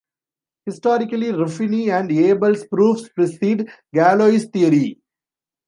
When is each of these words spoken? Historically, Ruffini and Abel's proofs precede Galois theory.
Historically, 0.65 1.27
Ruffini 1.31 1.91
and 1.91 2.11
Abel's 2.11 2.65
proofs 2.65 3.07
precede 3.09 3.69
Galois 3.95 4.51
theory. 4.51 4.99